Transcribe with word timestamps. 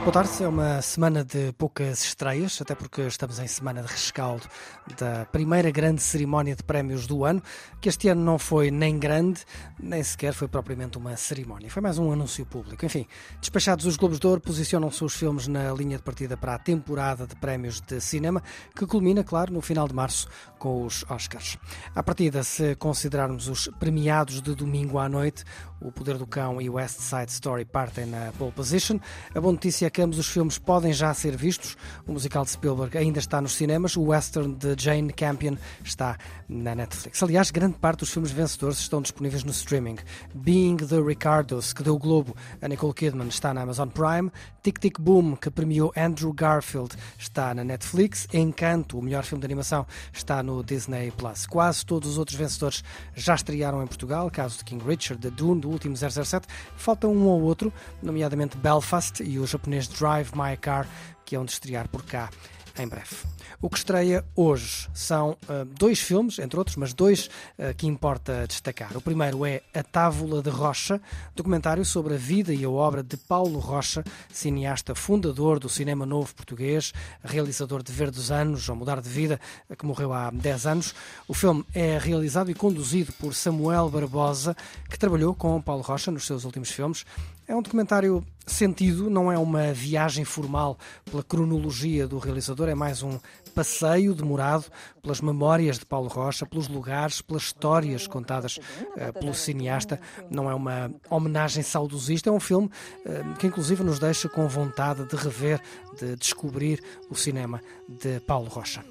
Boa 0.00 0.12
tarde, 0.12 0.42
é 0.42 0.48
uma 0.48 0.80
semana 0.80 1.22
de 1.22 1.52
poucas 1.52 2.02
estreias, 2.02 2.58
até 2.60 2.74
porque 2.74 3.02
estamos 3.02 3.38
em 3.38 3.46
semana 3.46 3.82
de 3.82 3.88
rescaldo 3.88 4.42
da 4.98 5.26
primeira 5.26 5.70
grande 5.70 6.02
cerimónia 6.02 6.56
de 6.56 6.64
prémios 6.64 7.06
do 7.06 7.22
ano, 7.22 7.42
que 7.82 7.88
este 7.88 8.08
ano 8.08 8.22
não 8.22 8.38
foi 8.38 8.70
nem 8.70 8.98
grande, 8.98 9.44
nem 9.78 10.02
sequer 10.02 10.32
foi 10.32 10.48
propriamente 10.48 10.96
uma 10.96 11.14
cerimónia, 11.18 11.70
foi 11.70 11.82
mais 11.82 11.98
um 11.98 12.10
anúncio 12.10 12.46
público. 12.46 12.84
Enfim, 12.84 13.06
despachados 13.40 13.84
os 13.84 13.98
Globos 13.98 14.18
de 14.18 14.26
Ouro, 14.26 14.40
posicionam-se 14.40 15.04
os 15.04 15.14
filmes 15.14 15.46
na 15.46 15.70
linha 15.72 15.98
de 15.98 16.02
partida 16.02 16.34
para 16.34 16.54
a 16.54 16.58
temporada 16.58 17.26
de 17.26 17.36
prémios 17.36 17.80
de 17.82 18.00
cinema, 18.00 18.42
que 18.74 18.86
culmina, 18.86 19.22
claro, 19.22 19.52
no 19.52 19.60
final 19.60 19.86
de 19.86 19.94
março 19.94 20.26
com 20.58 20.84
os 20.84 21.04
Oscars. 21.10 21.58
À 21.94 22.02
partida, 22.02 22.42
se 22.42 22.74
considerarmos 22.76 23.48
os 23.48 23.68
premiados 23.78 24.40
de 24.40 24.54
domingo 24.54 24.98
à 24.98 25.10
noite, 25.10 25.44
O 25.80 25.90
Poder 25.90 26.18
do 26.18 26.26
Cão 26.26 26.60
e 26.60 26.68
West 26.68 27.00
Side 27.00 27.32
Story 27.32 27.64
partem 27.64 28.04
na 28.04 28.32
pole 28.36 28.52
position. 28.52 28.98
A 29.34 29.40
boa 29.40 29.52
notícia 29.52 29.86
é 29.86 29.89
que 29.90 30.02
ambos 30.02 30.18
os 30.18 30.28
filmes 30.28 30.58
podem 30.58 30.92
já 30.92 31.12
ser 31.14 31.36
vistos. 31.36 31.76
O 32.06 32.12
musical 32.12 32.44
de 32.44 32.50
Spielberg 32.50 32.96
ainda 32.96 33.18
está 33.18 33.40
nos 33.40 33.52
cinemas, 33.52 33.96
o 33.96 34.02
western 34.02 34.54
de 34.54 34.74
Jane 34.78 35.12
Campion 35.12 35.56
está 35.84 36.16
na 36.48 36.74
Netflix. 36.74 37.22
Aliás, 37.22 37.50
grande 37.50 37.76
parte 37.78 38.00
dos 38.00 38.10
filmes 38.10 38.30
vencedores 38.30 38.78
estão 38.78 39.02
disponíveis 39.02 39.44
no 39.44 39.50
streaming. 39.50 39.96
Being 40.34 40.76
the 40.76 41.00
Ricardos, 41.00 41.72
que 41.72 41.82
deu 41.82 41.94
o 41.94 41.98
Globo 41.98 42.36
a 42.60 42.68
Nicole 42.68 42.94
Kidman, 42.94 43.28
está 43.28 43.52
na 43.52 43.62
Amazon 43.62 43.88
Prime. 43.88 44.30
Tic 44.62 44.78
Tic 44.78 45.00
Boom, 45.00 45.36
que 45.36 45.50
premiou 45.50 45.92
Andrew 45.96 46.32
Garfield, 46.32 46.94
está 47.18 47.54
na 47.54 47.64
Netflix. 47.64 48.28
Encanto, 48.32 48.98
o 48.98 49.02
melhor 49.02 49.24
filme 49.24 49.40
de 49.40 49.46
animação, 49.46 49.86
está 50.12 50.42
no 50.42 50.62
Disney 50.62 51.10
Plus. 51.12 51.46
Quase 51.46 51.84
todos 51.84 52.10
os 52.10 52.18
outros 52.18 52.36
vencedores 52.36 52.84
já 53.14 53.34
estrearam 53.34 53.82
em 53.82 53.86
Portugal, 53.86 54.30
caso 54.30 54.58
de 54.58 54.64
King 54.64 54.84
Richard, 54.86 55.20
The 55.22 55.30
Dune, 55.30 55.60
do 55.60 55.70
último 55.70 55.96
007. 55.96 56.46
Falta 56.76 57.08
um 57.08 57.26
ou 57.26 57.40
outro, 57.42 57.72
nomeadamente 58.02 58.56
Belfast 58.56 59.22
e 59.22 59.38
o 59.38 59.46
japonês 59.46 59.79
Drive 59.86 60.30
My 60.34 60.56
Car, 60.56 60.86
que 61.24 61.36
é 61.36 61.38
onde 61.38 61.52
estrear 61.52 61.88
por 61.88 62.04
cá 62.04 62.30
em 62.78 62.88
breve. 62.88 63.16
O 63.60 63.68
que 63.68 63.76
estreia 63.76 64.24
hoje 64.34 64.88
são 64.94 65.30
uh, 65.30 65.64
dois 65.64 66.00
filmes, 66.00 66.38
entre 66.38 66.58
outros, 66.58 66.76
mas 66.76 66.94
dois 66.94 67.26
uh, 67.58 67.74
que 67.76 67.86
importa 67.86 68.46
destacar. 68.46 68.96
O 68.96 69.00
primeiro 69.00 69.44
é 69.44 69.62
A 69.74 69.82
Távola 69.82 70.42
de 70.42 70.48
Rocha, 70.48 71.00
documentário 71.34 71.84
sobre 71.84 72.14
a 72.14 72.16
vida 72.16 72.54
e 72.54 72.64
a 72.64 72.70
obra 72.70 73.02
de 73.02 73.16
Paulo 73.16 73.58
Rocha, 73.58 74.02
cineasta 74.32 74.94
fundador 74.94 75.58
do 75.58 75.68
cinema 75.68 76.06
novo 76.06 76.34
português, 76.34 76.92
realizador 77.22 77.82
de 77.82 77.92
Verdes 77.92 78.30
Anos, 78.30 78.68
ou 78.68 78.76
Mudar 78.76 79.00
de 79.00 79.08
Vida, 79.08 79.38
que 79.76 79.84
morreu 79.84 80.12
há 80.12 80.30
10 80.30 80.66
anos. 80.66 80.94
O 81.28 81.34
filme 81.34 81.64
é 81.74 81.98
realizado 81.98 82.50
e 82.50 82.54
conduzido 82.54 83.12
por 83.12 83.34
Samuel 83.34 83.90
Barbosa, 83.90 84.56
que 84.88 84.98
trabalhou 84.98 85.34
com 85.34 85.60
Paulo 85.60 85.82
Rocha 85.82 86.10
nos 86.10 86.26
seus 86.26 86.44
últimos 86.44 86.70
filmes. 86.70 87.04
É 87.50 87.56
um 87.56 87.62
documentário 87.62 88.24
sentido, 88.46 89.10
não 89.10 89.30
é 89.30 89.36
uma 89.36 89.72
viagem 89.72 90.24
formal 90.24 90.78
pela 91.04 91.20
cronologia 91.20 92.06
do 92.06 92.16
realizador, 92.16 92.68
é 92.68 92.76
mais 92.76 93.02
um 93.02 93.18
passeio 93.52 94.14
demorado 94.14 94.66
pelas 95.02 95.20
memórias 95.20 95.76
de 95.76 95.84
Paulo 95.84 96.06
Rocha, 96.06 96.46
pelos 96.46 96.68
lugares, 96.68 97.20
pelas 97.20 97.42
histórias 97.42 98.06
contadas 98.06 98.58
uh, 98.58 99.12
pelo 99.18 99.34
cineasta. 99.34 100.00
Não 100.30 100.48
é 100.48 100.54
uma 100.54 100.92
homenagem 101.10 101.64
saudosista, 101.64 102.30
é 102.30 102.32
um 102.32 102.38
filme 102.38 102.70
uh, 103.04 103.36
que 103.36 103.48
inclusive 103.48 103.82
nos 103.82 103.98
deixa 103.98 104.28
com 104.28 104.46
vontade 104.46 105.04
de 105.04 105.16
rever, 105.16 105.60
de 105.98 106.14
descobrir 106.14 106.80
o 107.10 107.16
cinema 107.16 107.60
de 107.88 108.20
Paulo 108.20 108.46
Rocha. 108.48 108.84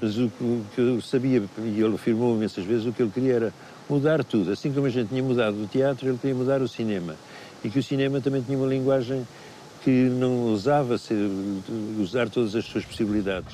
Mas 0.00 0.18
o 0.18 0.28
que 0.74 0.80
eu 0.80 1.00
sabia, 1.00 1.40
e 1.56 1.80
ele 1.80 1.94
afirmou 1.94 2.34
imensas 2.34 2.64
vezes, 2.64 2.84
o 2.84 2.92
que 2.92 3.00
ele 3.00 3.12
queria 3.12 3.34
era 3.34 3.54
mudar 3.88 4.24
tudo. 4.24 4.50
Assim 4.50 4.72
como 4.72 4.88
a 4.88 4.90
gente 4.90 5.10
tinha 5.10 5.22
mudado 5.22 5.62
o 5.62 5.68
teatro, 5.68 6.08
ele 6.08 6.18
queria 6.18 6.34
mudar 6.34 6.60
o 6.60 6.66
cinema 6.66 7.14
e 7.64 7.70
que 7.70 7.78
o 7.78 7.82
cinema 7.82 8.20
também 8.20 8.42
tinha 8.42 8.58
uma 8.58 8.66
linguagem 8.66 9.26
que 9.82 9.90
não 9.90 10.48
ousava 10.48 10.96
ser, 10.96 11.16
usar 12.00 12.28
todas 12.28 12.54
as 12.54 12.64
suas 12.64 12.84
possibilidades. 12.84 13.52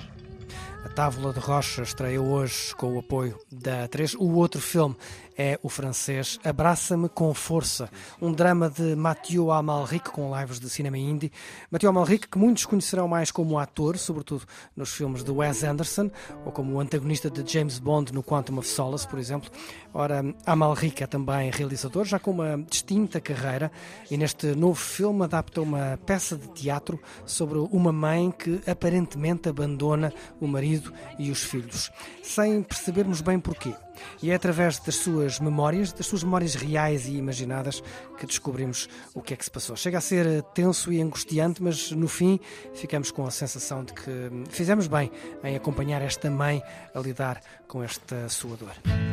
Távola 0.98 1.32
de 1.32 1.38
Rocha 1.38 1.82
estreia 1.82 2.20
hoje 2.20 2.74
com 2.74 2.96
o 2.96 2.98
apoio 2.98 3.38
da 3.52 3.86
A3. 3.86 4.16
O 4.18 4.34
outro 4.34 4.60
filme 4.60 4.96
é 5.38 5.56
o 5.62 5.68
francês 5.68 6.40
Abraça-me 6.42 7.08
com 7.08 7.32
Força, 7.32 7.88
um 8.20 8.32
drama 8.32 8.68
de 8.68 8.96
Mathieu 8.96 9.52
Amalric 9.52 10.10
com 10.10 10.36
lives 10.36 10.58
de 10.58 10.68
cinema 10.68 10.98
indie. 10.98 11.30
Mathieu 11.70 11.90
Amalric, 11.90 12.26
que 12.26 12.36
muitos 12.36 12.66
conhecerão 12.66 13.06
mais 13.06 13.30
como 13.30 13.56
ator, 13.56 13.96
sobretudo 13.96 14.44
nos 14.74 14.92
filmes 14.92 15.22
de 15.22 15.30
Wes 15.30 15.62
Anderson, 15.62 16.10
ou 16.44 16.50
como 16.50 16.74
o 16.74 16.80
antagonista 16.80 17.30
de 17.30 17.48
James 17.48 17.78
Bond 17.78 18.12
no 18.12 18.24
Quantum 18.24 18.58
of 18.58 18.66
Solace, 18.66 19.06
por 19.06 19.20
exemplo. 19.20 19.48
Ora, 19.94 20.24
Amalric 20.44 21.04
é 21.04 21.06
também 21.06 21.52
realizador, 21.52 22.04
já 22.04 22.18
com 22.18 22.32
uma 22.32 22.58
distinta 22.68 23.20
carreira, 23.20 23.70
e 24.10 24.16
neste 24.16 24.48
novo 24.56 24.74
filme 24.74 25.22
adapta 25.22 25.60
uma 25.60 25.96
peça 26.04 26.36
de 26.36 26.48
teatro 26.48 27.00
sobre 27.24 27.58
uma 27.58 27.92
mãe 27.92 28.32
que 28.32 28.60
aparentemente 28.66 29.48
abandona 29.48 30.12
o 30.40 30.48
marido 30.48 30.87
e 31.18 31.30
os 31.30 31.42
filhos, 31.42 31.90
sem 32.22 32.62
percebermos 32.62 33.20
bem 33.20 33.38
porquê. 33.38 33.74
E 34.22 34.30
é 34.30 34.34
através 34.34 34.78
das 34.78 34.96
suas 34.96 35.40
memórias, 35.40 35.92
das 35.92 36.06
suas 36.06 36.22
memórias 36.22 36.54
reais 36.54 37.06
e 37.06 37.16
imaginadas, 37.16 37.82
que 38.18 38.26
descobrimos 38.26 38.88
o 39.14 39.20
que 39.20 39.34
é 39.34 39.36
que 39.36 39.44
se 39.44 39.50
passou. 39.50 39.76
Chega 39.76 39.98
a 39.98 40.00
ser 40.00 40.42
tenso 40.54 40.92
e 40.92 41.00
angustiante, 41.00 41.62
mas 41.62 41.90
no 41.90 42.08
fim 42.08 42.38
ficamos 42.74 43.10
com 43.10 43.26
a 43.26 43.30
sensação 43.30 43.84
de 43.84 43.92
que 43.92 44.10
fizemos 44.50 44.86
bem 44.86 45.10
em 45.42 45.56
acompanhar 45.56 46.02
esta 46.02 46.30
mãe 46.30 46.62
a 46.94 47.00
lidar 47.00 47.40
com 47.66 47.82
esta 47.82 48.28
sua 48.28 48.56
dor. 48.56 49.07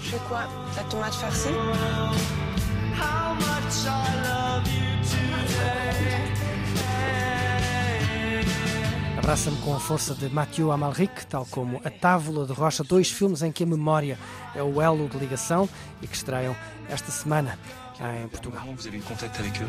Je 0.00 0.10
fais 0.10 0.20
quoi 0.28 0.40
La 0.76 0.82
tomate 0.84 1.14
farcie 1.14 1.50
Abraça-me 9.18 9.56
com 9.56 9.74
a 9.74 9.80
força 9.80 10.14
de 10.14 10.28
Mathieu 10.28 10.70
Amalric, 10.70 11.26
tal 11.26 11.44
como 11.46 11.80
A 11.84 11.90
Távola 11.90 12.46
de 12.46 12.52
Rocha, 12.52 12.84
dois 12.84 13.10
filmes 13.10 13.42
em 13.42 13.50
que 13.50 13.64
a 13.64 13.66
memória 13.66 14.16
é 14.54 14.62
o 14.62 14.80
elo 14.80 15.08
de 15.08 15.18
ligação 15.18 15.68
e 16.00 16.06
que 16.06 16.14
estreiam 16.14 16.54
esta 16.88 17.10
semana 17.10 17.58
em 18.22 18.28
Portugal. 18.28 18.62
Vous 18.76 18.86
avez 18.86 18.98
eu 18.98 19.02
contact 19.02 19.40
avec 19.40 19.60
eux 19.60 19.68